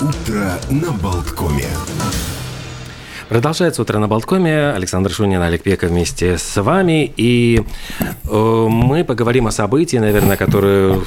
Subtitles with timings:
[0.00, 1.66] Утро на Болткоме.
[3.28, 4.70] Продолжается «Утро на Болткоме».
[4.70, 7.12] Александр Шунин, Олег Пека вместе с вами.
[7.18, 7.62] И
[8.24, 10.98] э, мы поговорим о событии, наверное, которое,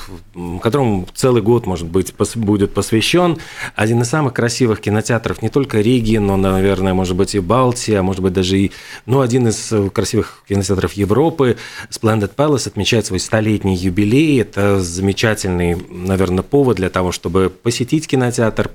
[0.62, 3.40] которому целый год, может быть, пос, будет посвящен.
[3.76, 8.04] Один из самых красивых кинотеатров не только Риги, но, наверное, может быть, и Балтии, а
[8.04, 8.72] может быть, даже и
[9.08, 11.58] ну, один из красивых кинотеатров Европы.
[11.90, 14.42] Splendid Palace отмечает свой столетний юбилей.
[14.42, 18.70] Это замечательный, наверное, повод для того, чтобы посетить кинотеатр.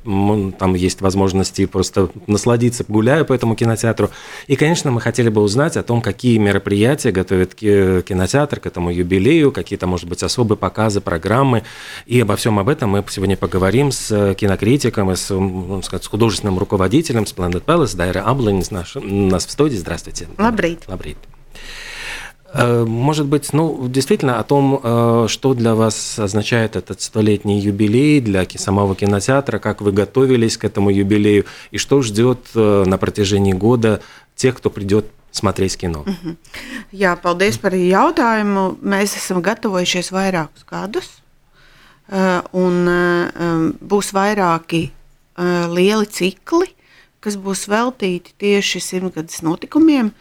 [0.59, 4.11] Там есть возможности просто насладиться, гуляя по этому кинотеатру.
[4.49, 9.53] И, конечно, мы хотели бы узнать о том, какие мероприятия готовит кинотеатр к этому юбилею,
[9.53, 11.63] какие-то, может быть, особые показы, программы.
[12.07, 16.09] И обо всем об этом мы сегодня поговорим с кинокритиком и с, ну, сказать, с
[16.09, 19.77] художественным руководителем Splendid Palace Дайра у нас в студии.
[19.77, 20.27] Здравствуйте.
[20.37, 20.81] Лабрит.
[20.89, 21.19] Лабрит.
[22.54, 28.20] Э, может быть, ну, действительно о том, э, что для вас означает этот столетний юбилей
[28.20, 33.54] для самого кинотеатра, как вы готовились к этому юбилеju и что ждет э, на протяжении
[33.54, 34.02] года
[34.36, 36.04] тех, кто придет смотреть кино.
[36.06, 36.36] Uh -huh.
[36.92, 38.76] Jā, paldies par jautājumu.
[38.84, 41.10] Mēs esam gatavojušies vairākus gadus,
[42.52, 42.86] un
[43.80, 44.90] būs vairāki
[45.70, 46.68] lieli cikli,
[47.22, 50.12] kas būs veltīti tieši simtgades notikumiem.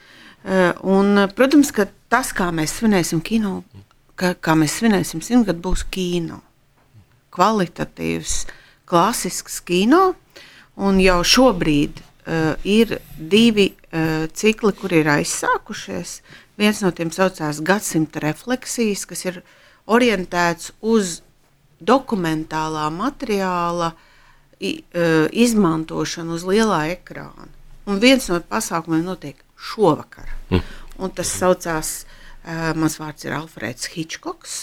[0.46, 3.64] Un, protams, ka tas, kā mēs svinēsim kino,
[4.20, 6.42] kā, kā mēs svinēsim simtgadu, būs kino.
[7.34, 8.44] Kvalitatīvs,
[8.86, 10.14] klasisks kino.
[10.76, 16.18] Un jau šobrīd uh, ir divi uh, cikli, kur ir aizsākušies.
[16.60, 19.40] Viens no tiem saucās Gadsimta refleksijas, kas ir
[19.92, 21.22] orientēts uz
[21.80, 23.94] dokumentālā materiāla
[24.60, 27.50] i, uh, izmantošanu uz lielā ekrāna.
[27.86, 30.30] Un viens no pasākumiem notiek šovakar.
[30.52, 30.64] Mm.
[31.04, 31.92] Un tas saucās,
[32.46, 34.58] uh, mans vārds ir Alfrēds Hitchcocks.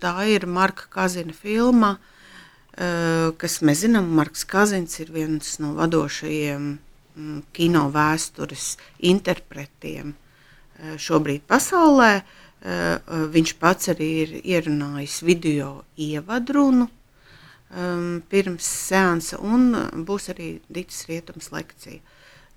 [0.00, 6.66] Tā ir Marka Kazina filma, uh, kas mēs zinām, Marks Kazins ir viens no vadošajiem
[6.74, 8.74] um, kino vēstures
[9.12, 12.12] interpretiem uh, šobrīd pasaulē.
[12.60, 16.90] Uh, viņš pats arī ir ierunājis video ievadrunu
[17.72, 22.02] um, pirms seansa, un būs arī Dītas Rietums lekcija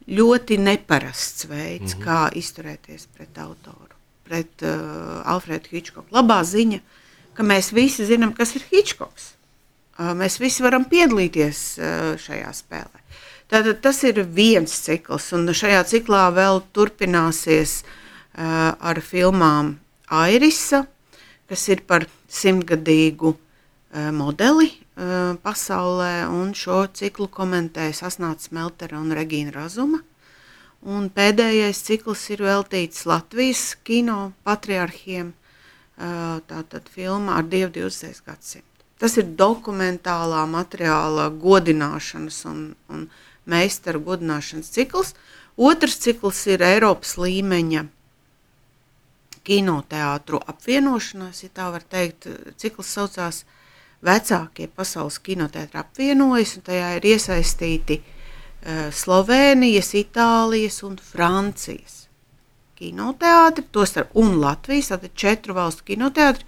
[0.07, 2.05] ļoti neparasts veids, mm -hmm.
[2.05, 6.09] kā izturēties pret autoru, pret uh, Alfredu Hitchcocku.
[6.11, 6.79] Labā ziņa,
[7.33, 9.33] ka mēs visi zinām, kas ir Hitchcocks.
[9.99, 13.03] Uh, mēs visi varam piedalīties uh, šajā spēlē.
[13.47, 19.77] Tātad tas ir viens cikls, un šajā ciklā vēl turpināsies uh, ar filmām
[20.09, 20.87] Airisa,
[21.47, 24.82] kas ir par simtgadīgu uh, modeli,
[25.53, 30.01] pasaulē, un šo ciklu komentēja Sasnāts Meltera un Regīna Razuma.
[30.83, 35.31] Un pēdējais cikls ir veltīts Latvijas kino patriarchiem,
[36.49, 38.23] tātad filma ar Dievu 20.
[38.25, 38.87] gadsimtu.
[38.99, 42.59] Tas ir dokumentālā materiāla godināšanas un,
[42.89, 43.07] un
[43.45, 45.13] meistaru godināšanas cikls.
[45.55, 47.85] Otrs cikls ir Eiropas līmeņa
[49.45, 52.31] kinoteātru apvienošanās, ja tā var teikt.
[52.59, 53.59] Cikls saucās uh,
[54.03, 62.03] vecākie pasaules kinoteātri apvienojas, un tajā ir iesaistīti uh, Slovenijas, Itālijas un Francijas
[62.79, 66.47] kinoteātri, tostarp un Latvijas, tātad četru valstu kinoteātri,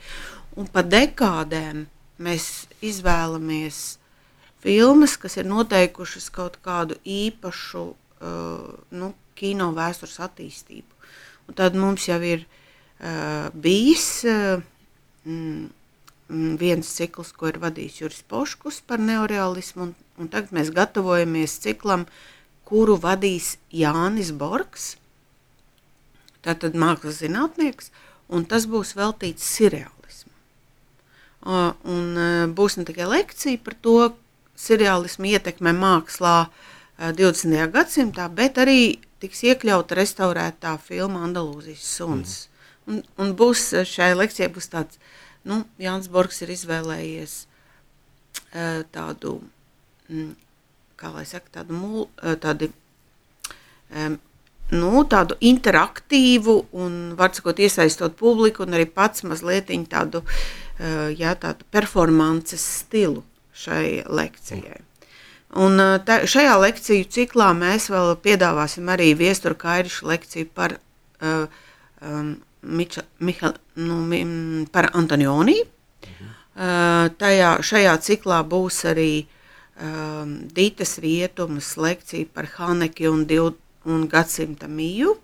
[0.59, 1.85] un pa dekādēm
[2.25, 3.81] mēs izvēlamies
[4.63, 11.09] filmas, kas ir noteikušas kaut kādu īpašu uh, nu, kino vēstures attīstību.
[11.45, 14.63] Un tad mums jau ir uh, bijis uh,
[15.25, 15.71] Mm,
[16.29, 22.05] viens cikls, ko ir vadījis Juris Poškus par neorealismu, un, un tagad mēs gatavojamies ciklam,
[22.65, 24.95] kuru vadīs Jānis Borgs,
[26.45, 27.91] tātad mākslas zinātnieks,
[28.29, 30.31] un tas būs veltīts seriālismu.
[31.45, 33.97] Uh, un uh, būs ne tikai lekcija par to,
[34.57, 37.69] seriālismu ietekmē mākslā uh, 20.
[37.75, 42.35] gadsimtā, bet arī tiks iekļauta restaurētā filma Andalūzijas suns.
[42.45, 42.51] Mm.
[42.85, 44.99] Un, un būs šai lekcijai būs tāds
[45.49, 49.37] nu, Jānis Borgs ir izvēlējies uh, tādu,
[50.09, 50.31] mm,
[50.99, 52.71] kā lai saka, tādu, mul, uh, tādi,
[53.93, 54.17] um,
[54.73, 61.35] nu, tādu interaktīvu un, var sakot, iesaistot publiku un arī pats mazliet tādu, uh, jā,
[61.37, 63.23] tādu performances stilu
[63.55, 64.81] šai lekcijai.
[65.55, 71.45] Un tā, šajā lekciju ciklā mēs vēl piedāvāsim arī viesturu kairišu lekciju par uh,
[72.01, 72.33] um,
[72.65, 75.61] Miča, Miha, nu, par Antonioni.
[76.03, 76.33] Mhm.
[76.55, 79.25] Uh, tajā, šajā ciklā būs arī
[79.75, 85.17] um, Dītas rietumas lekcija par Haneki un, div, un gadsimta mīju.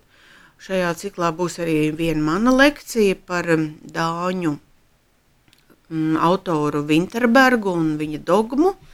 [0.61, 8.23] Šajā ciklā būs arī viena mana lekcija par um, Dāņu um, autoru Winterbergu un viņa
[8.27, 8.75] dogmu.
[8.75, 8.90] Uh,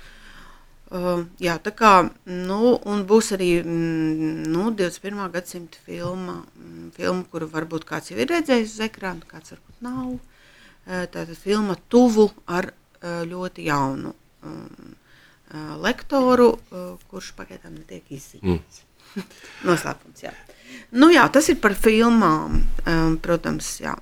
[1.44, 1.92] jā, tā kā
[2.26, 5.26] nu, būs arī mm, nu, 21.
[5.34, 10.14] gadsimta filma, mm, filma, kuru varbūt kāds jau ir redzējis uz ekrāna, kāds varbūt nav.
[10.88, 14.96] Uh, tātad filma tuvu ar uh, ļoti jaunu uh,
[15.84, 16.50] lektoru,
[17.08, 18.82] kurš pagaidām netiek izziņots.
[19.16, 19.28] Mm.
[19.68, 20.34] Noslēpums, jā.
[20.92, 22.60] Nu, jā, tas ir par filmām,
[23.24, 23.94] protams, jā.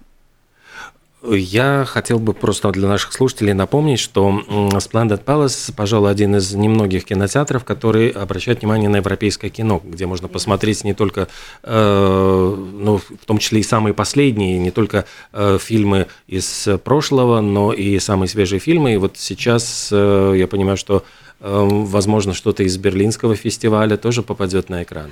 [1.27, 7.05] Я хотел бы просто для наших слушателей напомнить, что Splendid Palace, пожалуй, один из немногих
[7.05, 11.27] кинотеатров, который обращает внимание на европейское кино, где можно посмотреть не только,
[11.63, 17.73] э, ну, в том числе и самые последние, не только э, фильмы из прошлого, но
[17.73, 18.93] и самые свежие фильмы.
[18.93, 21.03] И вот сейчас э, я понимаю, что,
[21.39, 25.11] возможно, что-то из Берлинского фестиваля тоже попадет на экран.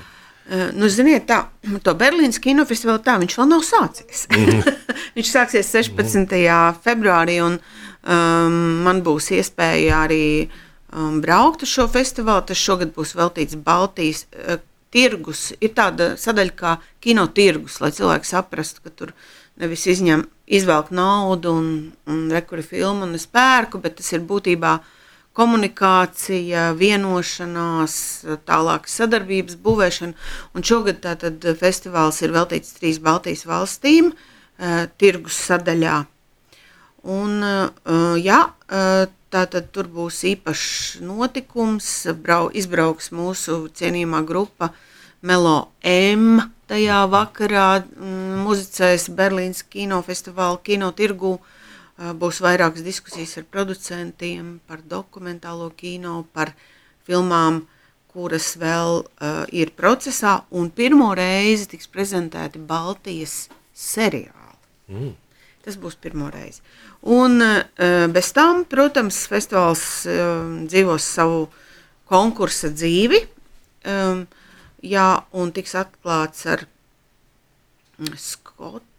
[0.51, 1.37] Nu, ziniet, tā,
[1.85, 4.25] to Berlīnas kinofestivālu tā viņš vēl nav sācies.
[4.33, 4.65] Mm.
[5.15, 6.27] viņš sāksies 16.
[6.27, 6.81] Mm.
[6.83, 12.43] februārī, un um, man būs iespēja arī um, braukt uz šo festivālu.
[12.49, 14.59] Tas šogad būs veltīts Baltijas uh,
[14.93, 15.53] tirgus.
[15.63, 19.15] Ir tāda sadaļa kā kino tirgus, lai cilvēki saprastu, ka tur
[19.63, 21.71] nevis izņem, izvelk naudu un,
[22.09, 24.91] un rekuri filmu un es pērku, bet tas ir būtībā uh,
[25.37, 27.95] komunikācija, vienošanās,
[28.45, 30.13] tālāk sadarbības būvēšana.
[30.53, 36.03] Un šogad tātad festivāls ir veltīts trīs Baltijas valstīm, uh, tirgus sadaļā.
[37.03, 38.39] Un, uh, jā,
[38.69, 41.89] uh, tātad tur būs īpašs notikums,
[42.21, 44.69] brau, izbrauks mūsu cienījumā grupa
[45.21, 46.43] Melo M.
[46.69, 51.52] Tajā vakarā mm, muzicēs Berlīnas kinofestivāla kino tirgu uh,
[51.93, 56.55] Būs vairākas diskusijas ar producentiem par dokumentālo kino, par
[57.05, 57.67] filmām,
[58.13, 60.39] kuras vēl uh, ir procesā,
[60.75, 64.57] pirmo reizi tiks prezentēti Baltijas seriāli.
[64.89, 65.11] Mm.
[65.63, 66.61] Tas būs pirmo reizi.
[67.13, 71.45] Un uh, bez tam, protams, festivāls uh, dzīvos savu
[72.09, 73.21] konkursa dzīvi,
[73.89, 74.25] um,
[74.81, 76.65] jā, un tiks atklāts ar
[78.17, 78.92] Skotu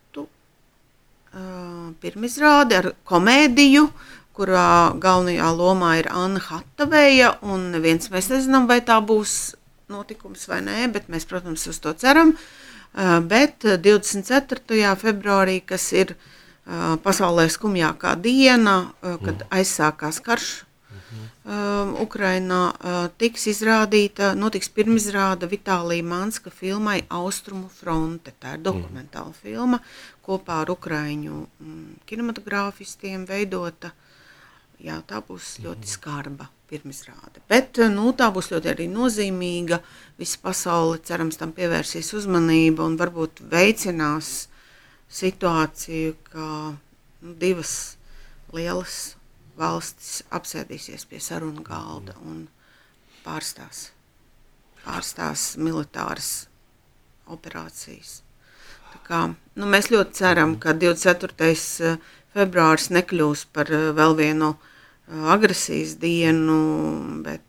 [2.03, 3.89] pirmizrādi ar komēdiju,
[4.35, 7.35] kurā galvenajā lomā ir Anna Hataveja.
[7.43, 9.55] Neviens mēs nezinām, vai tā būs
[9.93, 12.35] notikums vai nē, bet mēs, protams, uz to ceram.
[12.95, 14.95] Bet 24.
[15.01, 16.15] februārī, kas ir
[17.05, 19.51] pasaulē skumjākā diena, kad mm.
[19.53, 20.64] aizsākās karš
[21.45, 28.35] um, Ukrainā, uh, tiks izrādīta, notiks pirmizrāda Vitālija Manska filmai Austrumu fronte.
[28.41, 29.39] Tā ir dokumentāla mm.
[29.43, 29.81] filma,
[30.25, 33.93] kopā ar ukraiņu mm, kinematogrāfistiem veidota.
[34.85, 37.41] Jā, tā būs ļoti skarba pirmizrāde.
[37.49, 39.79] Bet nu, tā būs ļoti arī nozīmīga.
[40.21, 44.49] Visa pasaule, cerams, tam pievērsīs uzmanību un varbūt veicinās
[45.15, 47.97] situāciju, ka nu, divas
[48.55, 49.15] lielas
[49.59, 52.47] valstis apsēdīsies pie sarunu galda un
[53.25, 53.89] pārstās,
[54.85, 56.47] pārstās militāras
[57.31, 58.21] operācijas.
[59.05, 59.27] Kā,
[59.59, 61.51] nu, mēs ļoti ceram, ka 24.
[61.89, 61.99] Eh,
[62.35, 66.59] februāris nekļūs par eh, vēl vienu eh, agresijas dienu,
[67.27, 67.43] bet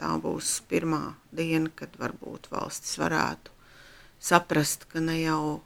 [0.00, 3.52] tā būs pirmā diena, kad varbūt valstis varētu
[4.24, 5.60] saprast, ka ne jau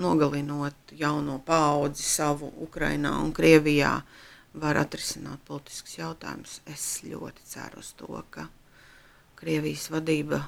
[0.00, 4.00] nogalinot jauno paudzi savu Ukrainā un Krievijā,
[4.53, 6.59] var atrisināt politiskus jautājumus.
[6.65, 8.47] Es ļoti ceru uz to, ka
[9.39, 10.43] Krievijas vadība,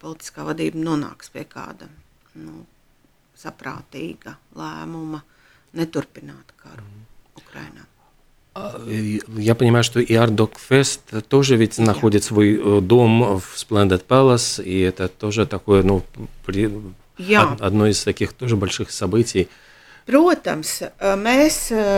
[0.00, 1.88] politiskā vadība nonāks pie kāda
[2.38, 2.64] nu,
[3.36, 5.22] saprātīga lēmuma
[5.74, 6.84] неturpināt кару
[7.36, 7.86] Украина.
[8.88, 11.84] Я понимаю, что и Art Dog Fest тоже ведь yeah.
[11.84, 16.04] находит свой э, дом в Splendid Palace, и это тоже такое, ну,
[16.44, 16.68] при...
[17.16, 17.56] yeah.
[17.60, 19.48] одно из таких тоже больших событий.
[20.05, 20.71] Protams,
[21.17, 21.55] mēs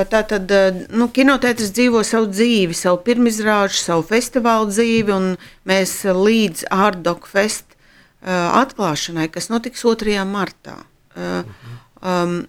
[0.07, 0.51] tātad,
[0.95, 5.33] nu, kinotētris dzīvo savu dzīvi, savu pirmizrāžu, savu festivālu dzīvi, un
[5.67, 7.75] mēs līdz Ārdok Fest
[8.23, 10.15] atklāšanai, kas notiks 2.
[10.23, 10.77] martā.
[11.17, 12.45] Um,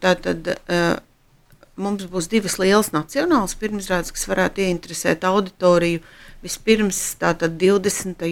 [0.00, 0.54] tātad
[1.76, 6.00] mums būs divas lielas nacionālas pirmizrādes, kas varētu ieinteresēt auditoriju.
[6.44, 8.24] Vispirms, tātad 20.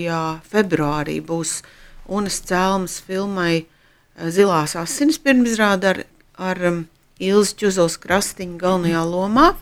[0.49, 1.61] februārī būs
[2.12, 3.67] Unas Cēlmas filmai
[4.12, 6.02] Zilās asinis pirmizrāde ar
[6.39, 6.85] ar um,
[7.23, 9.53] Ilzi Čuzovs krastiņu galvenajā lomā.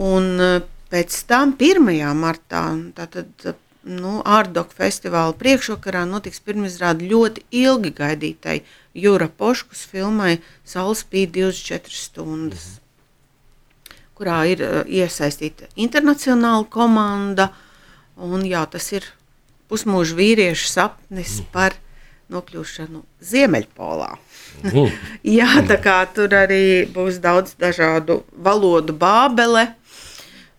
[0.00, 0.60] Un uh,
[0.92, 1.90] pēc tam 1.
[2.16, 2.62] martā,
[2.96, 3.52] tātad
[3.84, 8.60] nu, Ārdoka festivāla priekšvakarā notiks pirmizrāde ļoti ilgi gaidītai
[8.94, 12.66] Jūra Poškus filmai Saules spīd 24 stundas,
[14.18, 17.50] kurā ir uh, iesaistīta internacionāla komanda,
[18.20, 19.06] un jā, tas ir
[19.70, 21.76] pusmūža vīriešu sapnis par
[22.30, 24.10] nokļūšanu Ziemeļpolā.
[24.64, 24.88] Mm.
[25.38, 29.70] Jā, tā kā tur arī būs daudz dažādu valodu bābele.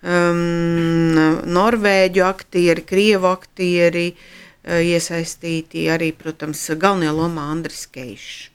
[0.01, 1.13] Um,
[1.45, 8.49] norvēģu aktieri, krievu aktieri uh, iesaistīti, arī, protams, galvenajā lomā Andris Keišs.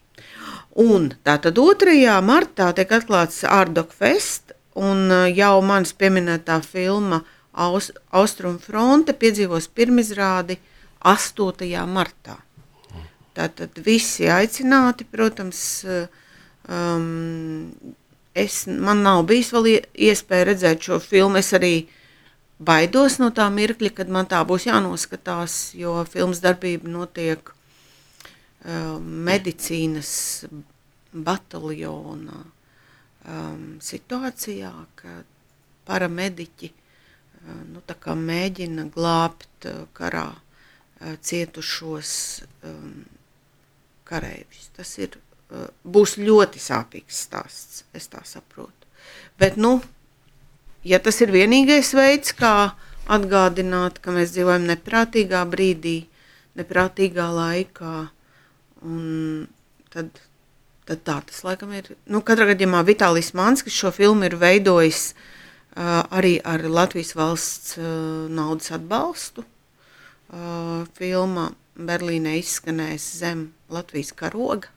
[0.82, 1.94] Un tātad 2.
[2.26, 7.22] martā tiek atklāts Ardok Fest, un uh, jau manis pieminētā filma
[7.56, 10.58] Aus, Austrum fronte piedzīvos pirmizrādi
[11.00, 11.70] 8.
[11.86, 12.36] martā.
[13.36, 17.68] Tātad visi aicināti, protams, um,
[18.32, 19.68] es, man nav bijis vēl
[20.08, 21.36] iespēja redzēt šo filmu.
[21.42, 21.74] Es arī
[22.56, 30.12] baidos no tā mirkļa, kad man tā būs jānoskatās, jo filmas darbība notiek um, medicīnas
[31.12, 35.28] bataljona um, situācijā, kad
[35.88, 37.84] paramediķi uh, nu,
[38.30, 42.16] mēģina glābt uh, karā uh, cietušos
[42.64, 43.04] um,
[44.08, 44.70] kareivis.
[44.76, 45.18] Tas ir,
[45.50, 48.88] uh, būs ļoti sāpīgs stāsts, es tā saprotu.
[49.38, 49.78] Bet, nu,
[50.86, 52.72] ja tas ir vienīgais veids, kā
[53.06, 55.98] atgādināt, ka mēs dzīvojam neprātīgā brīdī,
[56.58, 57.94] neprātīgā laikā,
[59.92, 60.20] tad,
[60.88, 61.92] tad tā tas laikam ir.
[62.10, 67.86] Nu, katrā gadījumā Vitālijs Manskis šo filmu ir veidojis uh, arī ar Latvijas valsts uh,
[68.32, 69.46] naudas atbalstu.
[70.26, 74.72] Uh, filma Berlīnē izskanēs zem Latvijas karoga.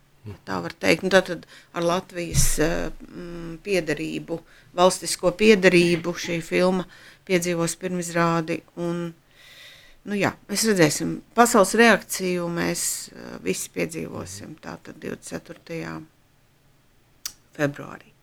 [0.46, 4.38] Tā var teikt, nu, tad ar Latvijas mm, piedarību,
[4.78, 6.86] valstisko piedarību šī filma
[7.30, 8.60] piedzīvos pirmizrādi.
[8.84, 9.08] Un,
[10.06, 15.96] nu, jā, mēs redzēsim, pasaules reakciju mēs uh, visi piedzīvosim tātad 24.
[17.58, 18.14] februārī.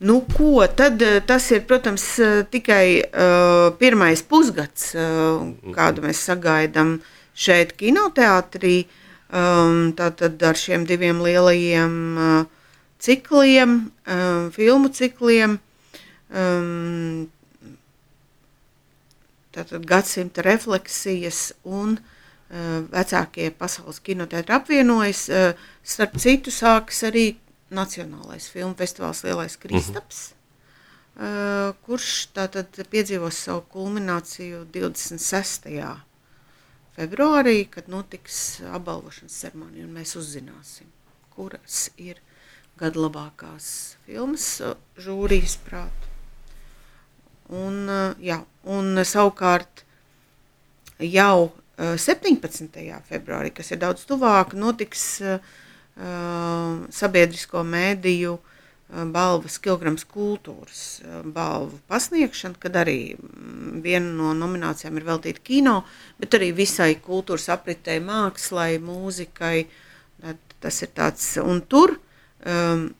[0.00, 2.04] Nu, ko tad tas ir, protams,
[2.48, 5.42] tikai uh, pirmais pusgads, uh,
[5.76, 6.94] kādu mēs sagaidām
[7.40, 8.84] šeit, kinoteātrī.
[9.30, 12.40] Um, tātad ar šiem diviem lielajiem uh,
[12.98, 13.76] cikliem,
[14.10, 15.60] um, filmu cikliem.
[16.30, 17.28] Um,
[19.54, 25.24] tātad gadsimta refleksijas un uh, vecākie pasaules kinoteātri apvienojas.
[25.30, 27.30] Uh, starp citu, sākas arī
[27.70, 31.68] Nacionālais filmu festivāls Lielais Kristaps, mm -hmm.
[31.70, 36.09] uh, kurš tātad piedzīvos savu kulmināciju 26
[36.96, 40.90] februārī, kad notiks apbalvošanas ceremonija, un mēs uzzināsim,
[41.34, 42.20] kuras ir
[42.80, 43.70] gada labākās
[44.06, 44.46] filmas
[45.00, 46.08] žūrijas prāt.
[47.50, 47.82] Un,
[48.22, 49.84] jā, un savukārt
[51.02, 52.78] jau 17.
[53.08, 55.40] februārī, kas ir daudz tuvāk, notiks uh,
[56.94, 58.49] sabiedrisko mēdīju uh,
[58.90, 61.00] balvas kilograms kultūras
[61.34, 65.76] balvu pasniegšanu, kad arī mm, viena no nominācijām ir veltīta kino,
[66.18, 69.56] bet arī visai kultūras apritei, mākslai, mūzikai.
[70.60, 71.94] Tas ir tāds, un tur
[72.44, 72.90] um,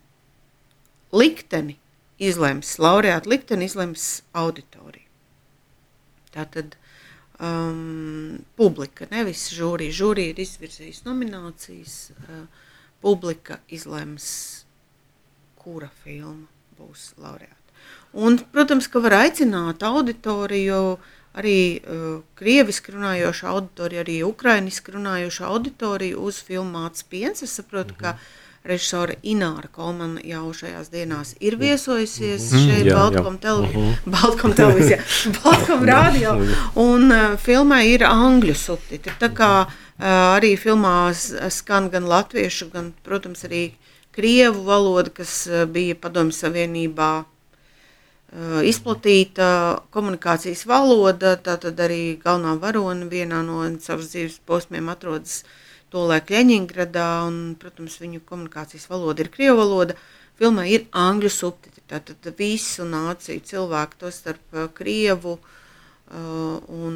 [1.13, 1.77] likteni
[2.21, 5.05] izlems, laureāta likteni izlems auditorija.
[6.31, 6.79] Tātad
[7.43, 9.93] um, publika, nevis žūrija.
[9.99, 12.47] Žūrija ir izvirzījis nominācijas, uh,
[13.05, 14.31] publika izlems
[15.61, 16.49] kura filma
[16.79, 17.57] būs laureāta.
[18.13, 20.99] Un, protams, ka var aicināt auditoriju,
[21.39, 27.43] arī uh, krieviski runājošu auditoriju, arī ukrainiski runājošu auditoriju uz filmu Mācis.
[27.43, 28.01] Es saprotu, mm -hmm.
[28.01, 28.17] ka
[28.65, 32.75] režisora Ināra Kolmana jau šajās dienās ir viesojusies mm -hmm.
[32.75, 33.95] šeit, Baltkom, televi mm -hmm.
[34.05, 34.99] Baltkom televīzijā,
[35.45, 36.37] Baltkom radio,
[36.75, 39.13] un uh, filmai ir angļu subtitri.
[39.21, 40.05] Tā kā uh,
[40.37, 41.15] arī filmā
[41.51, 48.61] skan gan latviešu, gan, protams, arī uh, krievu valoda, kas eh, bija Padomju Savienībā eh,
[48.71, 49.49] izplatīta
[49.95, 51.37] komunikācijas valoda.
[51.37, 55.43] Tātad arī galvenā varone vienā no savas dzīves posmiem atrodas
[55.91, 59.99] tolēk Ļeņingradā, un, protams, viņu komunikācijas valoda ir krievu valoda.
[60.41, 65.39] Filmā ir angļu subtitri, tātad visu nāciju cilvēku, to starp eh, krievu,
[66.11, 66.95] un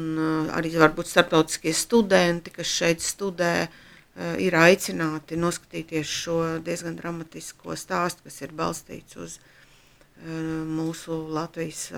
[0.51, 3.84] arī varbūt starptautiskie studenti, kas šeit studē, uh,
[4.15, 10.29] ir aicināti noskatīties šo diezgan dramatisko stāstu, kas ir balstīts uz eh,
[10.69, 11.89] mūsu Latvijas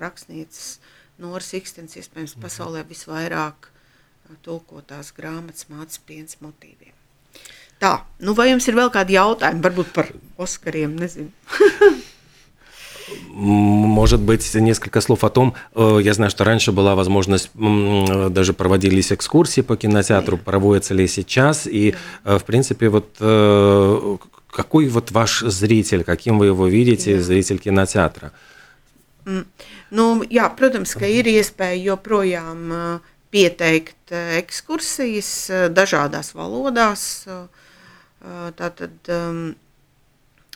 [0.00, 0.78] rakstnieces
[1.20, 2.44] Noras Ikstens, iespējams, mhm.
[2.46, 6.96] pasaulē visvairāk eh, tulkotās grāmatas mācas piens motīviem.
[7.80, 10.08] Tā, nu vai jums ir vēl kādi jautājumi, varbūt par
[10.40, 11.32] Oskariem, nezinu.
[13.32, 19.12] Может быть, несколько слов о том, э, я знаю, что раньше была возможность, даже проводились
[19.12, 24.16] экскурсии по кинотеатру, проводятся ли сейчас, и, э, в принципе, вот э,
[24.50, 27.20] какой вот ваш зритель, каким вы его видите, jā.
[27.20, 28.32] zrитель кинотеатра?
[29.90, 33.00] Nu, jā, protams, ka ir iespēja joprojām
[33.30, 37.26] pieteikt ekskursijas dažādās valodās.
[38.56, 39.54] Tātad um,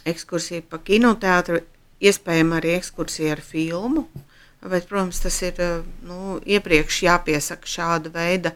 [0.05, 1.61] ekskursija pa kinoteātru
[2.01, 4.07] iespējama arī ekskursija ar filmu.
[4.65, 5.59] Bet, protams, tas ir
[6.09, 8.55] nu, iepriekš jāpiesaka šāda veida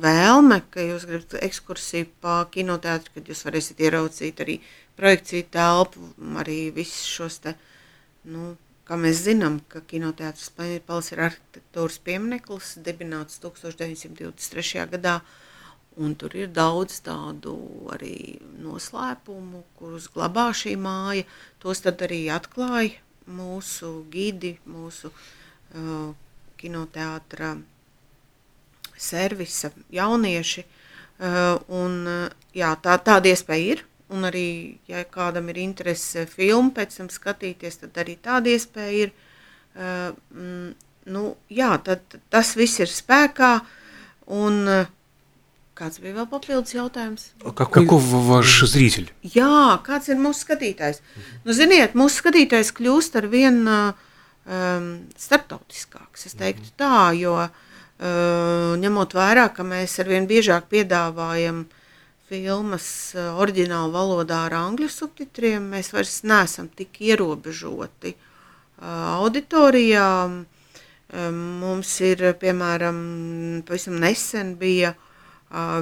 [0.00, 4.58] vēlme, ka jūs gribat ekskursiju pa kinoteātri, kad jūs varēsiet ieraudzīt arī
[4.96, 6.08] projekciju telpu,
[6.40, 7.54] arī visus šos te,
[8.24, 8.54] nu,
[8.88, 14.84] kā mēs zinām, ka kinoteātris Planētpals ir arhitektūras piemineklis, dibināts 1923.
[14.92, 15.18] gadā,
[15.96, 17.54] un tur ir daudz tādu
[17.94, 21.26] arī noslēpumu, kurus glabā šī māja.
[21.62, 22.98] Tos arī atklāja
[23.30, 26.10] mūsu gidi, mūsu uh,
[26.60, 27.54] kinoteātra
[28.96, 33.84] servisa jaunieši, uh, un uh, jā, tā, tāda iespēja ir.
[34.14, 39.14] Un arī, ja kādam ir interese filmu pēc tam skatīties, tad arī tāda iespēja ir.
[39.74, 40.74] Uh, mm,
[41.14, 43.54] nu, jā, tad tas viss ir spēkā.
[44.34, 44.92] Un, uh,
[45.79, 47.29] Kāds bija vēl papildus jautājums?
[47.55, 49.07] Каков ваш зритель?
[49.23, 50.99] Jā, kāds ir mūsu skatītājs?
[51.45, 56.27] Nu, ziniet, mūsu skatītājs kļūst ar vien um, starptautiskāks.
[56.27, 61.79] Es teiktu tā, jo uh, ņemot vērā, ka mēs ar vien biežāk piedāvājam uh,
[62.29, 68.23] filmas eh, oriģināla valodā ar angļu subtitriem, mēs vairs neesam tik ierobežoti eh,
[68.85, 70.09] auditorijā.
[70.29, 72.99] Eh, mums ir, piemēram,
[73.67, 74.93] pavisam nesen bija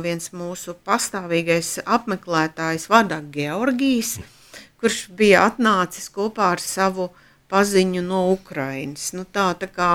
[0.03, 4.19] viens mūsu pastāvīgais apmeklētājs vārdā Georgijs,
[4.81, 7.11] kurš bija atnācis kopā ar savu
[7.53, 9.13] paziņu no Ukrainas.
[9.17, 9.91] Nu, tā, tā kā,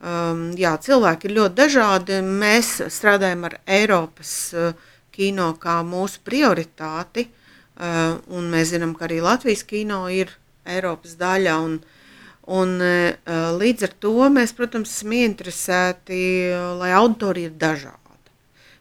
[0.00, 2.20] um, jā, cilvēki ir ļoti dažādi.
[2.22, 4.72] Mēs strādājam ar Eiropas uh,
[5.14, 7.28] kino kā mūsu prioritāti.
[7.76, 10.32] Uh, un mēs zinām, ka arī Latvijas kino ir
[10.64, 11.58] Eiropas daļa.
[11.66, 11.76] Un,
[12.56, 16.18] un, uh, līdz ar to mēs, protams, esam interesēti,
[16.80, 18.05] lai auditorija ir dažāda.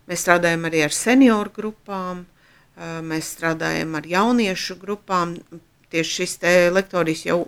[0.05, 2.25] Mēs strādājam arī ar senioru grupām,
[3.09, 5.37] mēs strādājam ar jauniešu grupām.
[5.89, 6.37] Tieši šis
[6.75, 7.39] lektorijas jau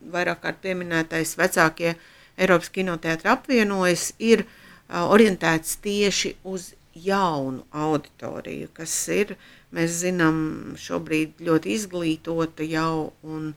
[0.00, 1.94] vairāk kārt pieminētais vecākie
[2.40, 4.46] Eiropas kinoteātri apvienojas, ir
[4.88, 9.36] orientēts tieši uz jaunu auditoriju, kas ir,
[9.70, 10.38] mēs zinām,
[10.80, 13.52] šobrīd ļoti izglītota jau un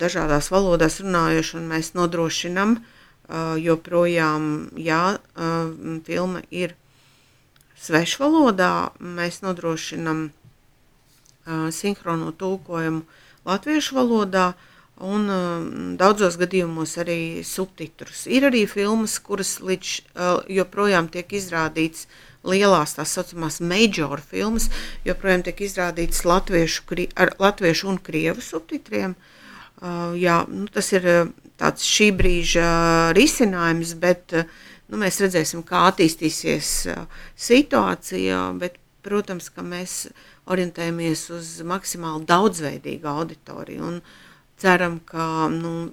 [0.00, 2.78] dažādās valodās runājoša, un mēs nodrošinam
[3.62, 5.20] joprojām, uh,
[6.04, 6.74] filma ir
[7.80, 13.02] svešvalodā, mēs nodrošinam uh, sinhrono tulkojumu
[13.44, 14.52] latviešu valodā,
[15.02, 15.64] un uh,
[15.98, 18.26] daudzos gadījumos arī subtitrus.
[18.30, 22.06] Ir arī filmas, kuras līdz uh, joprojām tiek izrādītas
[22.44, 24.68] lielās, tās saucamās major filmas,
[25.06, 26.84] joprojām tiek izrādītas latviešu,
[27.16, 29.16] ar latviešu un krievu subtitriem.
[29.82, 31.08] Uh, jā, nu, tas ir
[31.58, 32.68] tāds šī brīža
[33.18, 34.46] risinājums, bet uh,
[34.90, 40.06] nu, mēs redzēsim, kā attīstīsies uh, situācija, bet, protams, ka mēs
[40.48, 43.88] orientējamies uz maksimāli daudzveidīgu auditoriju.
[43.88, 44.22] Un, uh,
[44.60, 45.92] ceram, ka nu,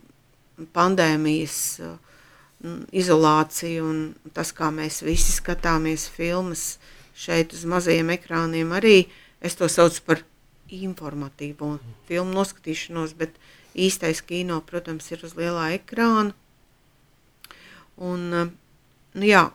[0.75, 4.01] pandēmijas nu, izolācija un
[4.36, 6.75] tas, kā mēs visi skatāmies filmas
[7.17, 9.08] šeit uz mazajiem ekrāniem, arī
[9.41, 10.23] es to saucu par
[10.71, 11.75] informatīvo
[12.08, 13.36] filmu noskatīšanos, bet
[13.75, 16.36] īstais kino, protams, ir uz lielā ekrāna.
[18.01, 18.54] Un,
[19.13, 19.45] nu jā,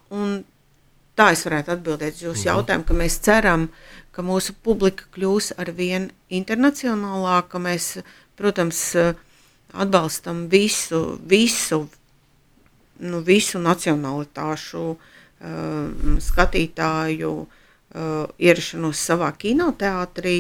[1.17, 2.51] tā es varētu atbildēt uz jūsu mhm.
[2.51, 3.69] jautājumu, ka mēs ceram,
[4.13, 7.91] ka mūsu publika kļūs ar vien internacionālāka, ka mēs
[8.37, 8.97] protams,
[9.73, 11.87] atbalstam visu, visu,
[13.01, 20.39] nu, visu nacionalitāšu uh, skatītāju uh, ierašanos savā kinoteātrī.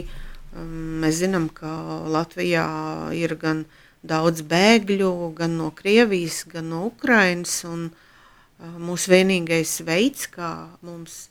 [0.56, 1.72] Um, mēs zinām, ka
[2.12, 2.68] Latvijā
[3.16, 3.64] ir gan
[4.06, 7.62] daudz bēgļu, gan no Krievijas, gan no Ukrainas.
[7.68, 8.05] Un, uh,
[8.58, 11.26] mūsu vienīgais veids, kā mums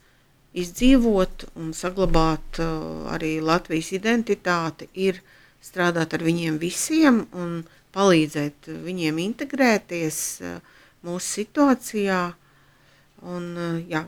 [0.55, 5.31] izdzīvot un saglabāt uh, arī Latvijas identitāti, ir uh,
[5.65, 7.61] strādāt ar viņiem visiem un
[7.95, 10.57] palīdzēt viņiem integrēties eh,
[11.05, 12.19] mūsu situācijā.
[13.25, 14.03] Un, eh, jā,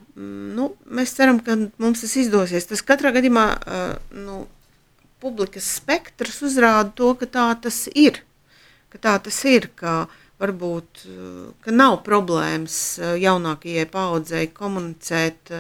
[0.58, 2.68] nu, mēs ceram, ka mums tas izdosies.
[2.70, 3.90] Tas katrā gadījumā eh,
[4.28, 4.44] nu,
[5.24, 8.22] publikas spektrs uzrāda to, ka tā tas ir.
[8.94, 10.06] Ka tā tas ir, ka
[10.42, 11.06] varbūt
[11.74, 15.54] nav problēmas jaunākajai paudzei komunicēt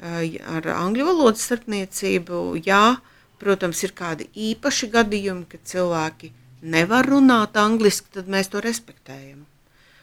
[0.00, 2.40] ar angļu valodas starpniecību.
[2.66, 2.98] Jā,
[3.40, 6.28] Protams, ir kādi īpaši gadījumi, kad cilvēki
[6.74, 9.46] nevar runāt angliski, tad mēs to respektējam.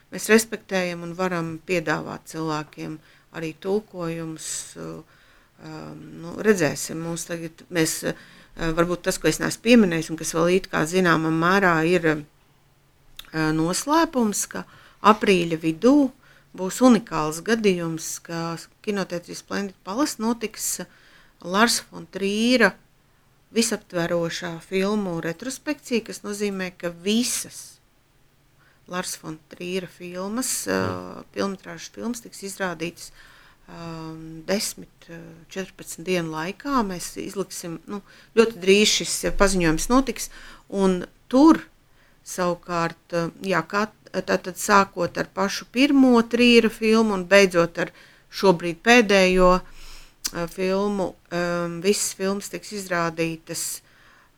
[0.09, 2.95] Mēs respektējam un varam piedāvāt cilvēkiem
[3.37, 4.47] arī tulkojumus.
[4.77, 7.99] Um, nu, redzēsim, mums tagad, mēs,
[8.57, 12.09] varbūt tas, ko es neesmu pieminējis, un kas vēl it kā zināmā mērā ir
[13.33, 14.63] noslēpums, ka
[15.01, 16.09] aprīļa vidū
[16.57, 20.79] būs unikāls gadījums, ka kinotētris Splendid Palace notiks
[21.45, 22.73] Lars von Trīra
[23.55, 27.77] visaptverošā filmu retrospekcija, kas nozīmē, ka visas
[28.87, 33.09] Lars Fontrīra filmas, uh, filmas, filmas tiks izrādītas
[33.67, 34.87] um, 10,
[35.51, 36.83] 14 dienu laikā.
[36.87, 38.01] Mēs izliksim, nu,
[38.37, 40.29] ļoti drīz šis paziņojums notiks,
[40.71, 41.65] un tur
[42.27, 47.91] savukārt, jā, kā, tātad sākot ar pašu pirmo trīra filmu un beidzot ar
[48.33, 53.65] šobrīd pēdējo uh, filmu, um, visas filmas tiks izrādītas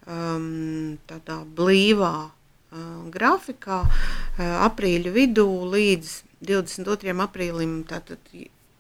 [0.06, 7.16] um, tādā blīvā uh, grafikā uh, aprīļa vidū līdz 22.
[7.26, 7.82] aprīlim.
[7.90, 8.22] Tātad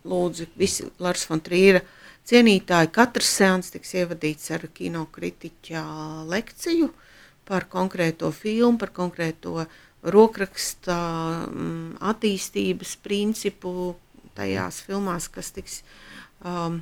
[0.08, 1.82] lūdzu visi Lars von Trīra
[2.30, 5.84] cienītāji, katrs seans tiks ievadīts ar kinokritiķa
[6.30, 6.91] lekciju
[7.50, 9.66] par konkrēto filmu, par konkrēto
[10.06, 10.96] rokraksta
[11.50, 13.96] mm, attīstības principu
[14.38, 15.82] tajās filmās, kas tiks
[16.46, 16.80] um,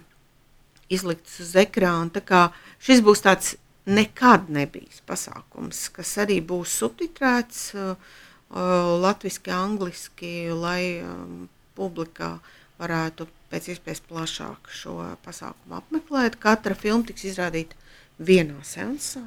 [0.93, 2.11] izliktas uz ekrāna.
[2.13, 2.41] Tā kā
[2.83, 3.55] šis būs tāds
[3.87, 12.35] nekad nebijis pasākums, kas arī būs subtitrēts uh, uh, latviski, angliski, lai um, publikā
[12.77, 16.37] varētu pēc iespējas plašāk šo pasākumu apmeklēt.
[16.41, 17.79] Katra filma tiks izrādīta
[18.19, 19.23] vienā sensā,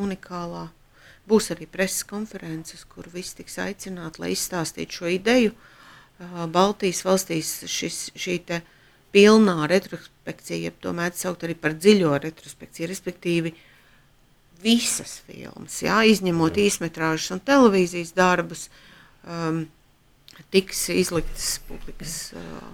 [0.00, 0.68] unikālā.
[1.26, 5.52] Būs arī preses konferences, kur visi tiks aicināti, lai izstāstītu šo ideju.
[5.52, 8.38] Uh, Baltijas valstīs šis, šī
[9.12, 13.52] pilnā retrospekcija, jeb to mēdz saukt arī par dziļo retrospekciju, respektīvi
[14.62, 18.66] visas filmas, jā, izņemot īsmetrāžas un televīzijas darbus,
[19.24, 19.66] um,
[20.52, 22.64] tiks izliktas publikas uh,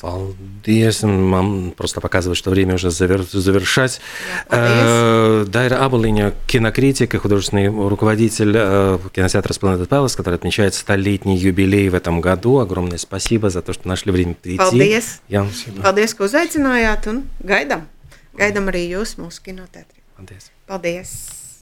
[0.00, 1.06] Paldies.
[1.06, 4.00] Нам просто показывает, что время уже завершать.
[4.50, 11.88] Да, Дайра Абулиня, кинокритик и художественный руководитель э, кинотеатра Planet Palace, который отмечает столетний юбилей
[11.88, 12.58] в этом году.
[12.58, 14.62] Огромное спасибо за то, что нашли время прийти.
[14.62, 15.20] Paldies.
[15.28, 15.46] Jā,
[15.82, 17.86] Paldies, ka uzaicinājāt un gaidām.
[18.38, 20.02] Gaidām arī jūs mūsu kinoteātrī.
[20.16, 20.50] Paldies.
[20.66, 21.41] Paldies.